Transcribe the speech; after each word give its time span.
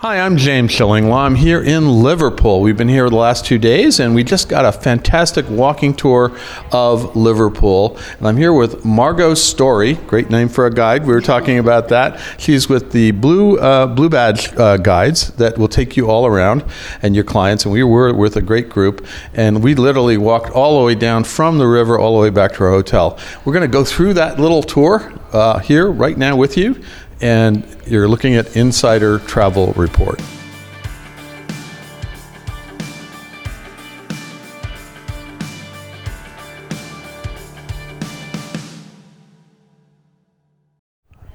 Hi, 0.00 0.20
I'm 0.20 0.36
James 0.36 0.70
Shillinglaw. 0.70 1.26
I'm 1.26 1.34
here 1.34 1.60
in 1.60 2.04
Liverpool. 2.04 2.60
We've 2.60 2.76
been 2.76 2.88
here 2.88 3.10
the 3.10 3.16
last 3.16 3.44
two 3.44 3.58
days, 3.58 3.98
and 3.98 4.14
we 4.14 4.22
just 4.22 4.48
got 4.48 4.64
a 4.64 4.70
fantastic 4.70 5.44
walking 5.50 5.92
tour 5.92 6.38
of 6.70 7.16
Liverpool. 7.16 7.98
And 8.18 8.28
I'm 8.28 8.36
here 8.36 8.52
with 8.52 8.84
Margo 8.84 9.34
Storey, 9.34 9.94
great 9.94 10.30
name 10.30 10.48
for 10.50 10.66
a 10.66 10.72
guide. 10.72 11.04
We 11.04 11.12
were 11.12 11.20
talking 11.20 11.58
about 11.58 11.88
that. 11.88 12.20
She's 12.38 12.68
with 12.68 12.92
the 12.92 13.10
Blue 13.10 13.58
uh, 13.58 13.88
Blue 13.88 14.08
Badge 14.08 14.54
uh, 14.56 14.76
guides 14.76 15.32
that 15.32 15.58
will 15.58 15.66
take 15.66 15.96
you 15.96 16.08
all 16.08 16.26
around 16.26 16.64
and 17.02 17.16
your 17.16 17.24
clients. 17.24 17.64
And 17.64 17.72
we 17.72 17.82
were 17.82 18.14
with 18.14 18.36
a 18.36 18.42
great 18.42 18.68
group, 18.68 19.04
and 19.34 19.64
we 19.64 19.74
literally 19.74 20.16
walked 20.16 20.50
all 20.50 20.78
the 20.78 20.86
way 20.86 20.94
down 20.94 21.24
from 21.24 21.58
the 21.58 21.66
river 21.66 21.98
all 21.98 22.14
the 22.14 22.22
way 22.22 22.30
back 22.30 22.52
to 22.52 22.62
our 22.62 22.70
hotel. 22.70 23.18
We're 23.44 23.52
going 23.52 23.68
to 23.68 23.72
go 23.72 23.82
through 23.82 24.14
that 24.14 24.38
little 24.38 24.62
tour 24.62 25.12
uh, 25.32 25.58
here 25.58 25.90
right 25.90 26.16
now 26.16 26.36
with 26.36 26.56
you 26.56 26.80
and 27.20 27.64
you're 27.86 28.08
looking 28.08 28.36
at 28.36 28.56
Insider 28.56 29.18
Travel 29.20 29.72
Report. 29.74 30.20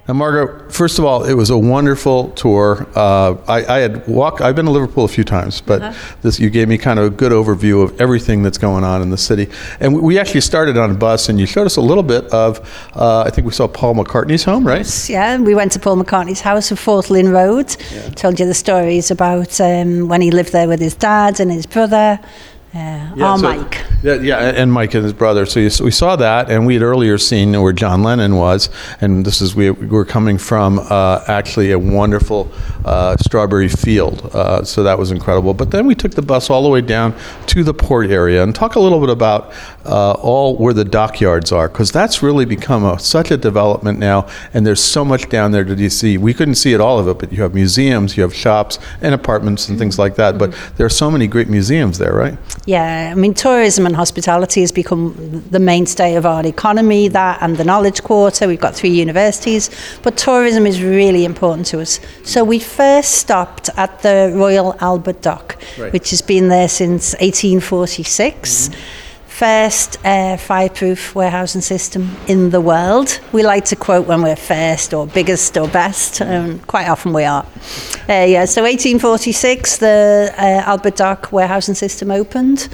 Now, 0.06 0.16
Margaret, 0.16 0.74
first 0.74 1.00
of 1.00 1.06
all, 1.06 1.24
it 1.24 1.34
was 1.34 1.50
a 1.50 1.58
wonderful 1.58 2.32
tour. 2.32 2.86
Uh, 2.94 3.38
I, 3.48 3.66
I, 3.66 3.80
had 3.80 4.06
walked. 4.06 4.42
I've 4.42 4.54
been 4.54 4.66
to 4.66 4.72
Liverpool 4.72 5.06
a 5.06 5.08
few 5.08 5.24
times, 5.24 5.62
but 5.62 5.82
uh-huh. 5.82 6.16
this 6.22 6.42
you 6.42 6.50
gave 6.50 6.68
me 6.68 6.78
kind 6.78 7.00
of 7.00 7.06
a 7.06 7.10
good 7.10 7.32
overview 7.32 7.82
of 7.82 8.02
everything 8.02 8.44
that's 8.44 8.58
going 8.58 8.84
on 8.84 9.02
in 9.02 9.12
the 9.12 9.18
city. 9.18 9.48
And 9.80 10.02
we 10.02 10.20
actually 10.20 10.42
started 10.42 10.78
on 10.78 10.92
a 10.92 10.94
bus, 10.94 11.30
and 11.30 11.40
you 11.40 11.46
showed 11.46 11.66
us 11.66 11.78
a 11.78 11.82
little 11.82 12.04
bit 12.04 12.26
of. 12.34 12.60
Uh, 12.94 13.22
I 13.22 13.30
think 13.30 13.48
we 13.48 13.54
saw 13.54 13.66
Paul 13.66 13.96
McCartney's 13.96 14.44
home, 14.44 14.68
right? 14.68 14.80
Yes, 14.80 15.10
Yeah, 15.10 15.38
we 15.38 15.56
went 15.56 15.72
to 15.72 15.80
Paul 15.80 15.96
McCartney's 15.96 16.42
house 16.42 16.70
at 16.74 16.80
Forthlin 16.80 17.32
Road. 17.32 17.74
Yeah. 17.94 18.10
Told 18.10 18.42
you 18.42 18.46
the 18.46 18.54
stories 18.54 19.10
about 19.10 19.62
um, 19.62 20.10
when 20.10 20.20
he 20.20 20.32
lived 20.32 20.52
there 20.52 20.68
with 20.68 20.82
his 20.82 20.96
dad 20.96 21.40
and 21.40 21.50
his 21.50 21.66
brother. 21.66 22.20
Uh, 22.74 23.14
yeah, 23.16 23.36
so, 23.36 23.44
Mike. 23.44 23.86
Yeah, 24.02 24.16
yeah, 24.16 24.40
and 24.40 24.74
Mike 24.74 24.96
and 24.96 25.04
his 25.04 25.14
brother. 25.14 25.46
So, 25.46 25.60
you, 25.60 25.70
so, 25.70 25.86
we 25.86 25.92
saw 25.92 26.16
that, 26.16 26.50
and 26.50 26.66
we 26.66 26.74
had 26.74 26.82
earlier 26.82 27.20
seen 27.20 27.62
where 27.62 27.72
John 27.72 28.02
Lennon 28.02 28.36
was, 28.36 28.72
and 29.00 29.24
this 29.24 29.42
is 29.42 29.56
we, 29.56 29.70
we 29.70 29.86
were 29.86 30.06
coming 30.06 30.40
from 30.40 30.80
uh, 30.80 31.24
actually 31.28 31.72
a 31.72 31.78
wonderful 31.78 32.52
uh, 32.84 33.16
strawberry 33.18 33.70
field. 33.70 34.28
Uh, 34.34 34.64
so 34.64 34.82
that 34.82 34.98
was 34.98 35.12
incredible. 35.12 35.54
But 35.54 35.70
then 35.70 35.86
we 35.86 35.94
took 35.94 36.14
the 36.14 36.24
bus 36.24 36.50
all 36.50 36.64
the 36.64 36.70
way 36.70 36.82
down 36.82 37.16
to 37.48 37.64
the 37.64 37.76
port 37.76 38.10
area 38.10 38.42
and 38.42 38.56
talk 38.56 38.74
a 38.74 38.80
little 38.80 39.00
bit 39.00 39.10
about 39.10 39.54
uh, 39.86 40.14
all 40.14 40.58
where 40.58 40.74
the 40.74 40.86
dockyards 40.86 41.52
are, 41.52 41.70
because 41.70 41.92
that's 41.92 42.24
really 42.24 42.46
become 42.46 42.84
a, 42.84 42.98
such 42.98 43.30
a 43.30 43.38
development 43.38 44.00
now, 44.00 44.28
and 44.52 44.66
there's 44.66 44.84
so 44.84 45.06
much 45.06 45.30
down 45.30 45.52
there 45.52 45.64
to 45.64 45.90
see. 45.92 46.18
We 46.18 46.34
couldn't 46.34 46.56
see 46.56 46.74
it 46.74 46.82
all 46.82 46.98
of 46.98 47.08
it, 47.08 47.20
but 47.20 47.32
you 47.32 47.44
have 47.44 47.54
museums, 47.54 48.18
you 48.18 48.24
have 48.24 48.34
shops, 48.34 48.80
and 49.00 49.14
apartments 49.14 49.70
and 49.70 49.78
things 49.78 50.00
like 50.00 50.16
that. 50.16 50.40
But 50.40 50.50
mm-hmm. 50.50 50.76
there 50.78 50.88
are 50.88 50.90
so 50.90 51.12
many 51.12 51.28
great 51.28 51.50
museums 51.50 52.00
there, 52.00 52.14
right? 52.14 52.36
Yeah, 52.66 53.10
I 53.12 53.16
mean, 53.16 53.34
tourism 53.34 53.86
and 53.86 53.94
hospitality 53.94 54.62
has 54.62 54.72
become 54.72 55.44
the 55.52 55.60
mainstay 55.60 56.16
of 56.16 56.26
our 56.26 56.46
economy, 56.46 57.10
that 57.10 57.40
and 57.42 57.58
the 57.58 57.66
Knowledge 57.66 58.04
Quarter. 58.04 58.48
We've 58.48 58.60
got 58.60 58.74
three 58.74 58.90
universities, 58.90 59.70
but 60.02 60.16
tourism 60.16 60.66
is 60.66 60.82
really 60.82 61.26
important 61.26 61.68
to 61.68 61.82
us. 61.82 62.00
So 62.24 62.46
we 62.46 62.60
first 62.60 63.16
stopped 63.16 63.70
at 63.76 64.02
the 64.02 64.32
Royal 64.34 64.78
Albert 64.80 65.22
Dock, 65.22 65.58
right. 65.78 65.92
which 65.92 66.12
has 66.12 66.22
been 66.22 66.48
there 66.48 66.70
since 66.70 67.14
1846. 67.20 68.70
Mm-hmm 68.70 69.03
first 69.44 69.98
uh, 70.06 70.38
fireproof 70.38 71.14
warehousing 71.14 71.60
system 71.60 72.16
in 72.30 72.50
the 72.52 72.62
world. 72.62 73.20
We 73.34 73.44
like 73.44 73.66
to 73.66 73.76
quote 73.76 74.08
when 74.08 74.22
we're 74.22 74.38
first 74.38 74.94
or 74.94 75.06
biggest 75.06 75.58
or 75.58 75.68
best, 75.68 76.22
and 76.22 76.66
quite 76.66 76.88
often 76.88 77.12
we 77.12 77.26
are. 77.26 77.44
Uh, 78.08 78.24
yeah, 78.24 78.46
so 78.46 78.64
1846, 78.64 79.80
the 79.80 80.34
uh, 80.38 80.70
Albert 80.72 80.96
Dock 80.96 81.34
warehousing 81.34 81.76
system 81.76 82.10
opened. 82.10 82.70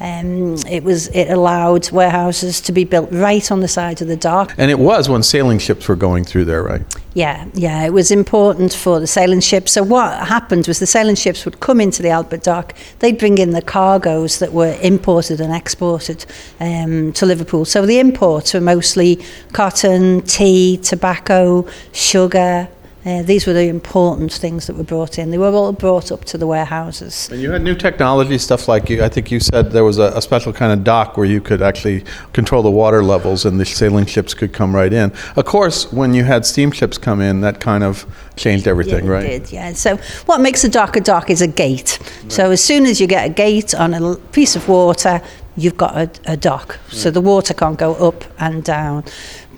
Um, 0.00 0.56
it 0.68 0.82
was 0.82 1.08
it 1.08 1.30
allowed 1.30 1.90
warehouses 1.92 2.60
to 2.62 2.72
be 2.72 2.84
built 2.84 3.10
right 3.12 3.50
on 3.52 3.60
the 3.60 3.68
side 3.68 4.02
of 4.02 4.08
the 4.08 4.16
dock. 4.16 4.54
And 4.58 4.70
it 4.70 4.78
was 4.78 5.08
when 5.08 5.22
sailing 5.22 5.58
ships 5.58 5.86
were 5.86 5.96
going 5.96 6.24
through 6.24 6.46
there, 6.46 6.62
right? 6.62 6.82
Yeah, 7.14 7.46
yeah, 7.52 7.84
it 7.84 7.92
was 7.92 8.10
important 8.10 8.72
for 8.72 8.98
the 8.98 9.06
sailing 9.06 9.40
ships. 9.40 9.72
So 9.72 9.82
what 9.82 10.26
happened 10.26 10.66
was 10.66 10.78
the 10.78 10.86
sailing 10.86 11.14
ships 11.14 11.44
would 11.44 11.60
come 11.60 11.80
into 11.80 12.02
the 12.02 12.08
Albert 12.08 12.42
Dock. 12.42 12.74
They'd 13.00 13.18
bring 13.18 13.38
in 13.38 13.50
the 13.50 13.62
cargoes 13.62 14.38
that 14.38 14.52
were 14.52 14.78
imported 14.82 15.40
and 15.40 15.54
exported 15.54 16.24
um, 16.58 17.12
to 17.12 17.26
Liverpool. 17.26 17.64
So 17.64 17.84
the 17.84 17.98
imports 17.98 18.54
were 18.54 18.60
mostly 18.60 19.22
cotton, 19.52 20.22
tea, 20.22 20.78
tobacco, 20.78 21.66
sugar, 21.92 22.68
uh, 23.04 23.22
these 23.22 23.46
were 23.46 23.52
the 23.52 23.68
important 23.68 24.32
things 24.32 24.68
that 24.68 24.76
were 24.76 24.84
brought 24.84 25.18
in. 25.18 25.30
They 25.30 25.38
were 25.38 25.50
all 25.50 25.72
brought 25.72 26.12
up 26.12 26.24
to 26.26 26.38
the 26.38 26.46
warehouses. 26.46 27.28
And 27.32 27.40
you 27.40 27.50
had 27.50 27.62
new 27.62 27.74
technology 27.74 28.38
stuff 28.38 28.68
like 28.68 28.88
you, 28.88 29.02
I 29.02 29.08
think 29.08 29.30
you 29.32 29.40
said 29.40 29.72
there 29.72 29.84
was 29.84 29.98
a, 29.98 30.12
a, 30.14 30.22
special 30.22 30.52
kind 30.52 30.72
of 30.72 30.84
dock 30.84 31.16
where 31.16 31.26
you 31.26 31.40
could 31.40 31.62
actually 31.62 32.04
control 32.32 32.62
the 32.62 32.70
water 32.70 33.02
levels 33.02 33.44
and 33.44 33.58
the 33.58 33.64
sailing 33.64 34.06
ships 34.06 34.34
could 34.34 34.52
come 34.52 34.74
right 34.74 34.92
in. 34.92 35.12
Of 35.34 35.46
course, 35.46 35.92
when 35.92 36.14
you 36.14 36.22
had 36.22 36.46
steamships 36.46 36.96
come 36.96 37.20
in, 37.20 37.40
that 37.40 37.58
kind 37.58 37.82
of 37.82 38.06
changed 38.36 38.68
everything, 38.68 39.06
yeah, 39.06 39.10
right? 39.10 39.26
It 39.26 39.44
did, 39.44 39.52
yeah. 39.52 39.72
So 39.72 39.96
what 40.26 40.40
makes 40.40 40.62
a 40.62 40.68
dock 40.68 40.94
a 40.94 41.00
dock 41.00 41.28
is 41.28 41.42
a 41.42 41.48
gate. 41.48 41.98
Right. 42.00 42.32
So 42.32 42.50
as 42.52 42.62
soon 42.62 42.86
as 42.86 43.00
you 43.00 43.08
get 43.08 43.26
a 43.26 43.32
gate 43.32 43.74
on 43.74 43.94
a 43.94 44.14
piece 44.30 44.54
of 44.54 44.68
water, 44.68 45.20
you've 45.56 45.76
got 45.76 45.96
a, 45.96 46.10
a 46.26 46.36
dock. 46.36 46.78
Right. 46.84 46.92
So 46.92 47.10
the 47.10 47.20
water 47.20 47.52
can't 47.52 47.78
go 47.78 47.94
up 47.94 48.24
and 48.38 48.62
down. 48.62 49.04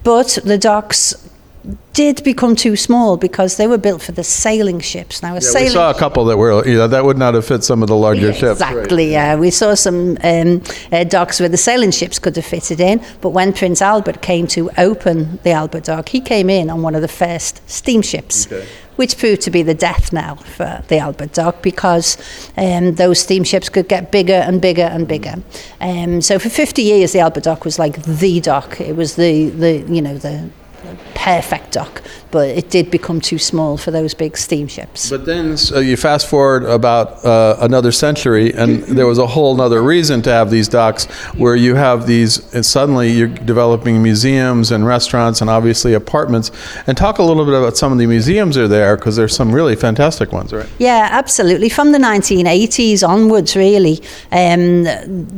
But 0.02 0.38
the 0.44 0.58
docks 0.58 1.14
did 1.94 2.22
become 2.24 2.56
too 2.56 2.76
small 2.76 3.16
because 3.16 3.56
they 3.56 3.66
were 3.66 3.78
built 3.78 4.02
for 4.02 4.12
the 4.12 4.24
sailing 4.24 4.80
ships. 4.80 5.22
Now, 5.22 5.32
a 5.32 5.34
yeah, 5.34 5.40
sailing 5.40 5.68
we 5.68 5.72
saw 5.72 5.90
a 5.90 5.94
couple 5.94 6.24
that 6.26 6.36
were, 6.36 6.66
you 6.66 6.76
know, 6.76 6.88
that 6.88 7.04
would 7.04 7.16
not 7.16 7.34
have 7.34 7.46
fit 7.46 7.64
some 7.64 7.82
of 7.82 7.88
the 7.88 7.96
larger 7.96 8.26
yeah, 8.26 8.32
ships. 8.32 8.60
Exactly, 8.60 9.06
right. 9.06 9.12
yeah. 9.12 9.36
We 9.36 9.50
saw 9.50 9.74
some 9.74 10.18
um, 10.22 10.62
uh, 10.92 11.04
docks 11.04 11.40
where 11.40 11.48
the 11.48 11.56
sailing 11.56 11.90
ships 11.90 12.18
could 12.18 12.36
have 12.36 12.44
fitted 12.44 12.80
in, 12.80 13.02
but 13.20 13.30
when 13.30 13.52
Prince 13.52 13.80
Albert 13.80 14.20
came 14.22 14.46
to 14.48 14.70
open 14.76 15.38
the 15.42 15.52
Albert 15.52 15.84
Dock, 15.84 16.08
he 16.08 16.20
came 16.20 16.50
in 16.50 16.68
on 16.68 16.82
one 16.82 16.94
of 16.94 17.02
the 17.02 17.08
first 17.08 17.68
steamships. 17.70 18.46
Okay. 18.46 18.66
Which 18.96 19.18
proved 19.18 19.42
to 19.42 19.50
be 19.50 19.64
the 19.64 19.74
death 19.74 20.12
knell 20.12 20.36
for 20.36 20.84
the 20.86 20.98
Albert 20.98 21.32
Dock 21.32 21.62
because 21.62 22.16
um, 22.56 22.94
those 22.94 23.18
steamships 23.18 23.68
could 23.68 23.88
get 23.88 24.12
bigger 24.12 24.34
and 24.34 24.62
bigger 24.62 24.84
and 24.84 25.08
bigger. 25.08 25.34
Um, 25.80 26.22
so 26.22 26.38
for 26.38 26.48
50 26.48 26.82
years, 26.82 27.12
the 27.12 27.18
Albert 27.18 27.42
Dock 27.42 27.64
was 27.64 27.76
like 27.76 28.00
the 28.04 28.40
dock. 28.40 28.80
It 28.80 28.94
was 28.94 29.16
the, 29.16 29.50
the 29.50 29.78
you 29.92 30.00
know 30.00 30.16
the 30.16 30.48
perfect 31.14 31.72
dock, 31.72 32.02
but 32.34 32.48
it 32.48 32.68
did 32.68 32.90
become 32.90 33.20
too 33.20 33.38
small 33.38 33.76
for 33.76 33.92
those 33.92 34.12
big 34.12 34.36
steamships. 34.36 35.08
But 35.08 35.24
then 35.24 35.56
so 35.56 35.78
you 35.78 35.96
fast 35.96 36.26
forward 36.26 36.64
about 36.64 37.24
uh, 37.24 37.56
another 37.60 37.92
century, 37.92 38.52
and 38.52 38.82
there 38.82 39.06
was 39.06 39.18
a 39.18 39.26
whole 39.28 39.60
other 39.60 39.80
reason 39.80 40.20
to 40.22 40.30
have 40.30 40.50
these 40.50 40.66
docks, 40.66 41.04
where 41.42 41.54
you 41.54 41.76
have 41.76 42.08
these, 42.08 42.52
and 42.52 42.66
suddenly 42.66 43.12
you're 43.12 43.28
developing 43.28 44.02
museums 44.02 44.72
and 44.72 44.84
restaurants 44.84 45.40
and 45.42 45.48
obviously 45.48 45.94
apartments. 45.94 46.50
And 46.88 46.96
talk 46.96 47.18
a 47.18 47.22
little 47.22 47.44
bit 47.44 47.54
about 47.54 47.76
some 47.76 47.92
of 47.92 47.98
the 47.98 48.06
museums 48.08 48.58
are 48.58 48.66
there, 48.66 48.96
because 48.96 49.14
there's 49.14 49.36
some 49.36 49.54
really 49.54 49.76
fantastic 49.76 50.32
ones, 50.32 50.52
right? 50.52 50.68
Yeah, 50.80 51.06
absolutely. 51.12 51.68
From 51.68 51.92
the 51.92 51.98
1980s 51.98 53.08
onwards, 53.08 53.54
really, 53.54 54.02
um, 54.32 54.82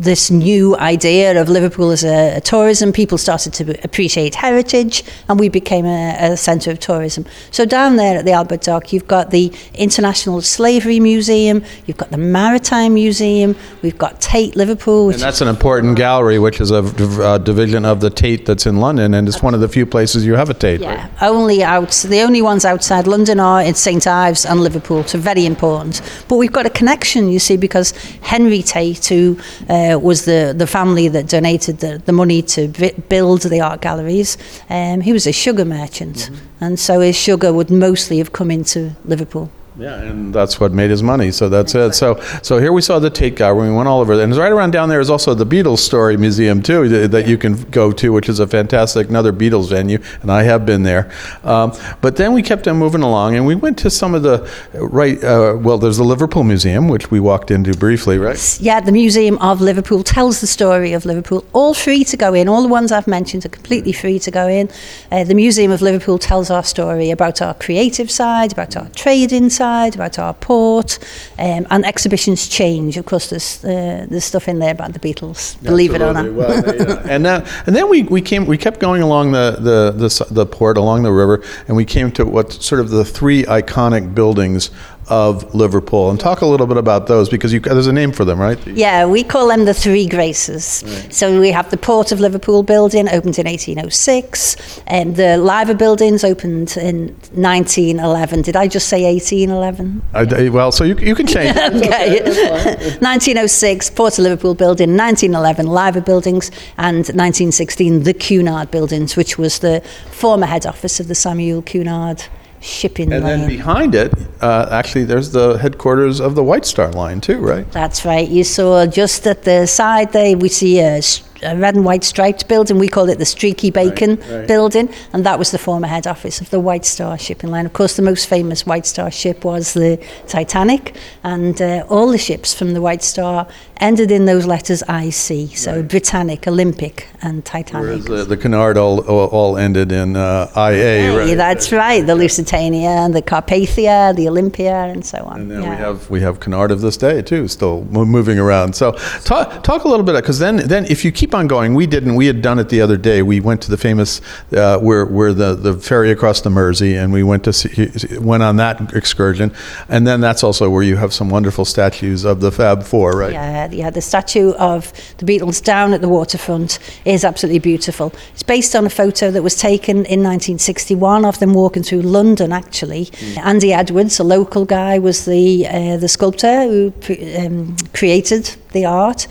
this 0.01 0.31
new 0.31 0.79
idea 0.79 1.39
of 1.39 1.51
Liverpool 1.51 1.91
as 1.91 2.05
a, 2.05 2.39
a 2.39 2.41
tourism, 2.41 2.91
people 2.91 3.19
started 3.19 3.53
to 3.53 3.85
appreciate 3.85 4.35
heritage, 4.35 5.05
and 5.29 5.39
we 5.39 5.51
became 5.51 5.85
a, 5.85 6.33
a 6.33 6.37
centre 6.39 6.71
of 6.71 6.86
tourism. 6.87 7.25
So 7.51 7.65
down 7.65 7.97
there 7.97 8.19
at 8.19 8.25
the 8.25 8.33
Albert 8.33 8.63
Dock, 8.63 8.93
you've 8.93 9.09
got 9.09 9.31
the 9.31 9.53
International 9.75 10.41
Slavery 10.41 11.01
Museum, 11.01 11.65
you've 11.87 11.97
got 11.97 12.11
the 12.11 12.23
Maritime 12.39 12.95
Museum, 12.95 13.57
we've 13.83 13.99
got 13.99 14.21
Tate 14.21 14.55
Liverpool. 14.57 15.11
and 15.11 15.21
that's 15.21 15.41
an 15.41 15.49
important 15.49 15.97
gallery, 15.97 16.39
which 16.39 16.61
is 16.61 16.71
a 16.71 16.79
uh, 16.79 17.39
division 17.39 17.85
of 17.85 18.01
the 18.01 18.11
Tate 18.11 18.47
that's 18.47 18.67
in 18.67 18.77
London, 18.77 19.15
and 19.15 19.29
it's 19.29 19.43
one 19.43 19.55
of 19.55 19.61
the 19.61 19.69
few 19.69 19.87
places 19.87 20.25
you 20.25 20.35
have 20.35 20.51
a 20.51 20.55
Tate. 20.55 20.81
Yeah, 20.81 20.95
right? 20.95 21.23
only 21.23 21.63
out. 21.63 21.93
The 22.17 22.21
only 22.21 22.43
ones 22.43 22.65
outside 22.65 23.07
London 23.07 23.41
are 23.41 23.63
in 23.63 23.75
St 23.75 24.07
Ives 24.07 24.47
and 24.47 24.61
Liverpool, 24.61 25.03
so 25.05 25.19
very 25.19 25.45
important. 25.45 26.01
But 26.29 26.37
we've 26.37 26.53
got 26.53 26.67
a 26.67 26.71
connection, 26.71 27.29
you 27.29 27.39
see, 27.39 27.57
because 27.57 27.91
Henry 28.23 28.63
Tate, 28.63 29.07
who 29.07 29.39
uh, 29.69 29.99
was 30.01 30.25
the, 30.25 30.55
the 30.57 30.67
family 30.67 31.09
that 31.09 31.29
donated 31.29 31.79
the, 31.79 32.01
the 32.05 32.13
money 32.13 32.43
to 32.43 32.69
build 33.09 33.43
the 33.43 33.61
art 33.61 33.81
galleries, 33.81 34.39
um, 34.71 35.01
he 35.01 35.13
was 35.13 35.27
a 35.27 35.33
sugar 35.33 35.65
merchant. 35.65 36.17
Mm-hmm. 36.17 36.65
And 36.65 36.76
so 36.79 37.01
his 37.01 37.17
sugar 37.17 37.53
would 37.53 37.71
mostly 37.71 38.19
have 38.19 38.33
come 38.33 38.51
into 38.51 38.93
Liverpool. 39.05 39.51
Yeah, 39.79 40.01
and 40.01 40.35
that's 40.35 40.59
what 40.59 40.73
made 40.73 40.89
his 40.89 41.03
money. 41.03 41.31
So 41.31 41.51
that's 41.51 41.75
it. 41.75 41.93
So 41.93 42.19
so 42.43 42.59
here 42.59 42.73
we 42.73 42.81
saw 42.81 42.99
the 42.99 43.11
Tate 43.11 43.37
guy 43.37 43.53
when 43.53 43.69
We 43.69 43.77
went 43.77 43.89
all 43.89 44.01
over, 44.01 44.19
and 44.19 44.35
right 44.35 44.51
around 44.51 44.71
down 44.71 44.89
there 44.89 45.01
is 45.01 45.11
also 45.11 45.35
the 45.35 45.45
Beatles 45.45 45.79
Story 45.79 46.17
Museum 46.17 46.63
too 46.63 46.89
that, 46.89 47.11
that 47.11 47.29
you 47.29 47.37
can 47.37 47.63
go 47.71 47.93
to, 47.93 48.11
which 48.11 48.29
is 48.31 48.41
a 48.41 48.47
fantastic 48.47 49.11
another 49.11 49.35
Beatles 49.35 49.69
venue, 49.69 49.99
and 50.23 50.33
I 50.33 50.45
have 50.45 50.65
been 50.65 50.83
there. 50.83 51.13
Um, 51.45 51.75
but 52.01 52.17
then 52.17 52.33
we 52.33 52.43
kept 52.43 52.67
on 52.67 52.79
moving 52.79 53.03
along, 53.03 53.37
and 53.37 53.45
we 53.45 53.55
went 53.55 53.77
to 53.81 53.91
some 53.91 54.15
of 54.15 54.23
the 54.23 54.51
right. 54.73 55.23
Uh, 55.23 55.59
well, 55.61 55.77
there's 55.77 55.99
the 55.99 56.05
Liverpool 56.05 56.43
Museum, 56.43 56.89
which 56.89 57.11
we 57.11 57.21
walked 57.21 57.51
into 57.51 57.77
briefly, 57.77 58.17
right? 58.17 58.59
Yeah, 58.61 58.81
the 58.81 58.93
Museum 58.93 59.37
of 59.39 59.61
Liverpool 59.61 60.03
tells 60.03 60.41
the 60.41 60.47
story 60.47 60.95
of 60.95 61.05
Liverpool. 61.05 61.45
All 61.53 61.75
free 61.75 62.03
to 62.05 62.17
go 62.17 62.33
in. 62.33 62.49
All 62.49 62.63
the 62.63 62.69
ones 62.69 62.93
I've 62.93 63.07
mentioned 63.07 63.45
are 63.45 63.51
completely 63.51 63.93
free 63.93 64.19
to 64.21 64.31
go 64.31 64.49
in. 64.49 64.71
Uh, 65.13 65.25
the 65.25 65.35
Museum 65.35 65.71
of 65.71 65.83
Liverpool 65.83 66.19
tells 66.19 66.51
our 66.51 66.65
story 66.65 67.11
about 67.11 67.43
our 67.43 67.53
creative 67.53 68.11
side, 68.11 68.53
about 68.53 68.75
our 68.75 68.89
trading 68.91 69.51
side 69.51 69.66
seaside, 69.67 69.95
about 69.95 70.19
our 70.19 70.35
port, 70.35 70.99
um, 71.39 71.67
and 71.71 71.85
exhibitions 71.85 72.49
change. 72.49 72.97
Of 72.97 73.07
course, 73.07 73.31
there's 73.31 73.65
uh, 73.65 74.07
there's 74.09 74.25
stuff 74.25 74.49
in 74.49 74.59
there 74.59 74.73
about 74.73 74.93
the 74.93 74.99
Beatles. 74.99 75.63
Believe 75.63 75.95
it 75.95 76.03
or 76.03 76.13
not. 76.13 76.33
Well, 76.33 76.51
yeah. 76.51 77.03
and 77.15 77.25
then 77.25 77.47
and 77.67 77.77
then 77.77 77.89
we, 77.89 78.03
we 78.05 78.21
came 78.21 78.47
we 78.47 78.59
kept 78.59 78.81
going 78.81 79.03
along 79.03 79.33
the, 79.33 79.57
the 79.61 79.93
the 79.93 80.35
the 80.35 80.47
port 80.47 80.77
along 80.77 81.03
the 81.03 81.13
river, 81.13 81.43
and 81.69 81.77
we 81.77 81.85
came 81.85 82.11
to 82.13 82.25
what 82.25 82.53
sort 82.53 82.81
of 82.81 82.91
the 82.91 83.05
three 83.05 83.45
iconic 83.45 84.15
buildings 84.15 84.71
of 85.09 85.55
Liverpool, 85.55 86.11
and 86.11 86.19
talk 86.19 86.41
a 86.41 86.47
little 86.47 86.67
bit 86.67 86.77
about 86.77 87.07
those 87.07 87.29
because 87.29 87.53
you, 87.53 87.61
there's 87.61 87.87
a 87.87 87.93
name 87.93 88.13
for 88.13 88.25
them, 88.25 88.39
right? 88.41 88.59
Yeah, 88.67 89.07
we 89.07 89.23
call 89.23 89.49
them 89.49 89.65
the 89.65 89.75
Three 89.75 90.07
Graces. 90.07 90.85
So 91.11 91.41
we 91.41 91.51
have 91.53 91.71
the 91.71 91.77
Port 91.77 92.13
of 92.13 92.21
Liverpool 92.21 92.63
building, 92.63 93.09
opened 93.09 93.39
in 93.39 93.47
1806, 93.47 94.81
and 94.87 95.11
um, 95.11 95.15
the 95.15 95.39
Liver 95.39 95.75
buildings 95.75 96.25
opened 96.25 96.77
in 96.77 97.09
1911. 97.35 98.43
Did 98.43 98.57
I 98.57 98.69
just 98.69 98.89
say 98.89 99.05
1811? 99.05 100.03
I- 100.15 100.49
well, 100.49 100.73
so 100.73 100.85
you, 100.85 100.97
you 100.99 101.15
can 101.15 101.27
change. 101.27 101.57
Okay. 101.67 102.21
1906, 103.01 103.91
Port 103.91 104.19
of 104.19 104.23
Liverpool 104.25 104.55
building, 104.55 104.97
1911, 104.97 105.67
Liver 105.67 106.01
buildings, 106.01 106.51
and 106.79 106.99
1916, 106.99 108.03
the 108.05 108.15
Cunard 108.15 108.71
buildings, 108.71 109.17
which 109.17 109.39
was 109.39 109.59
the 109.61 109.83
former 110.11 110.47
head 110.47 110.67
office 110.67 111.01
of 111.01 111.09
the 111.09 111.15
Samuel 111.15 111.63
Cunard 111.63 112.25
shipping 112.61 113.13
And 113.13 113.25
line. 113.25 113.41
then 113.41 113.49
behind 113.49 113.95
it, 113.95 114.13
uh, 114.41 114.69
actually, 114.71 115.05
there's 115.05 115.31
the 115.33 115.55
headquarters 115.59 116.21
of 116.21 116.35
the 116.35 116.43
White 116.43 116.65
Star 116.67 116.91
Line 116.93 117.21
too, 117.21 117.39
right? 117.39 117.71
That's 117.73 118.05
right. 118.05 118.29
You 118.29 118.45
saw 118.45 118.87
just 118.87 119.27
at 119.27 119.43
the 119.45 119.67
side 119.67 120.13
there, 120.13 120.37
we 120.37 120.49
see 120.49 120.81
a, 120.81 121.01
a 121.43 121.57
red 121.57 121.75
and 121.75 121.85
white 121.85 122.05
striped 122.05 122.49
building. 122.49 122.79
We 122.79 122.89
call 122.89 123.09
it 123.09 123.19
the 123.19 123.25
Streaky 123.25 123.71
Bacon 123.71 124.17
right. 124.17 124.47
building, 124.47 124.89
and 125.13 125.25
that 125.25 125.39
was 125.39 125.51
the 125.51 125.59
former 125.59 125.87
head 125.87 126.07
office 126.07 126.41
of 126.41 126.51
the 126.51 126.61
White 126.61 126.85
Star 126.85 127.19
shipping 127.19 127.51
line. 127.51 127.67
Of 127.67 127.73
course, 127.73 127.97
the 127.97 128.03
most 128.03 128.29
famous 128.29 128.67
White 128.67 128.87
Star 128.87 129.11
ship 129.11 129.45
was 129.45 129.75
the 129.75 129.99
Titanic, 130.27 130.97
and 131.23 131.61
uh, 131.61 131.87
all 131.89 132.09
the 132.09 132.19
ships 132.19 132.55
from 132.55 132.75
the 132.75 132.81
White 132.81 133.03
Star 133.03 133.47
ended 133.79 134.11
in 134.11 134.25
those 134.25 134.47
letters 134.47 134.83
IC. 134.89 135.57
So 135.57 135.83
Britannic, 135.83 136.47
Olympic, 136.47 137.09
and 137.23 137.45
Titanic. 137.45 138.09
Whereas 138.09 138.29
the, 138.29 138.37
the 138.37 138.37
Cunard 138.37 138.77
all, 138.77 139.01
all, 139.01 139.57
ended 139.57 139.93
in 139.93 140.17
uh, 140.17 140.51
IA, 140.57 141.17
right? 141.17 141.35
That's 141.35 141.73
right. 141.73 142.07
The 142.07 142.15
Lusitania, 142.15 143.09
the 143.11 143.23
Carpathia, 143.23 144.15
the 144.15 144.29
Olympia, 144.29 144.75
and 144.75 145.05
so 145.05 145.19
on. 145.19 145.43
And 145.43 145.51
then 145.51 145.63
Yeah. 145.63 145.71
we 145.71 145.77
have 145.77 146.11
we 146.11 146.21
have 146.21 146.41
Cunard 146.41 146.71
of 146.71 146.81
this 146.81 146.97
day 146.97 147.23
too, 147.23 147.49
still 147.49 147.85
moving 147.85 148.39
around. 148.39 148.75
So 148.75 148.93
talk 149.25 149.63
talk 149.63 149.85
a 149.85 149.89
little 149.89 150.05
bit 150.05 150.15
because 150.15 150.39
then 150.39 150.57
then 150.57 150.87
if 150.87 151.05
you 151.05 151.13
keep 151.13 151.35
on 151.37 151.47
going, 151.47 151.75
we 151.75 151.87
didn't. 151.87 152.15
We 152.15 152.27
had 152.27 152.43
done 152.43 152.59
it 152.59 152.69
the 152.69 152.81
other 152.81 152.97
day. 152.97 153.23
We 153.23 153.41
went 153.41 153.63
to 153.63 153.71
the 153.71 153.77
famous 153.77 154.21
uh, 154.53 154.79
where 154.79 155.07
where 155.07 155.33
the, 155.33 155.55
the 155.55 155.75
ferry 155.75 156.11
across 156.11 156.41
the 156.41 156.51
Mersey, 156.51 156.97
and 156.97 157.13
we 157.13 157.23
went 157.23 157.45
to 157.45 157.53
see, 157.53 158.19
went 158.19 158.43
on 158.43 158.57
that 158.57 158.95
excursion. 158.95 159.53
And 159.89 160.07
then 160.07 160.21
that's 160.21 160.43
also 160.43 160.69
where 160.69 160.83
you 160.83 160.97
have 160.97 161.13
some 161.13 161.31
wonderful 161.31 161.65
statues 161.65 162.25
of 162.25 162.41
the 162.41 162.51
Fab 162.51 162.83
Four, 162.83 163.13
right? 163.13 163.33
Yeah, 163.33 163.71
yeah, 163.71 163.91
the 163.91 164.01
statue 164.01 164.53
of 164.53 164.93
the 165.19 165.27
Beatles 165.27 165.63
down 165.63 165.93
at 165.93 166.01
the 166.01 166.09
waterfront 166.09 166.79
is 167.05 167.25
absolutely 167.25 167.61
beautiful. 167.61 168.13
It's 168.33 168.43
based 168.43 168.75
on 168.75 168.87
a 168.87 168.91
photo 168.91 169.31
that 169.31 169.43
was 169.43 169.55
taken 169.57 169.97
in 170.07 170.23
1961 170.23 171.25
of 171.25 171.39
them 171.39 171.55
walking 171.55 171.83
through 171.83 172.03
London, 172.03 172.53
actually. 172.53 173.09
Andy 173.39 173.73
Edwards, 173.73 174.19
a 174.19 174.25
local 174.25 174.65
guy, 174.65 174.99
was 174.99 175.25
the, 175.25 175.67
uh, 175.67 175.97
the 175.99 176.09
sculptor 176.09 176.63
who 176.65 176.93
um, 177.39 177.77
created 177.93 178.57
the 178.73 178.85
art. 178.85 179.27